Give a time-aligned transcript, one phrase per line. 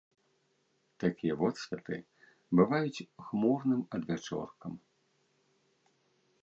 [1.03, 1.97] Такія водсветы
[2.59, 4.73] бываюць хмурным адвячоркам.